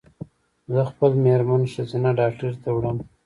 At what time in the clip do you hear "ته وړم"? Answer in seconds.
2.63-2.97